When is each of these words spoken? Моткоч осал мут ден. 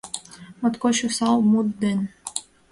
Моткоч 0.59 0.97
осал 1.07 1.37
мут 1.51 1.67
ден. 1.81 1.99